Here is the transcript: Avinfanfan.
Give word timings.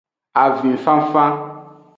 Avinfanfan. 0.43 1.31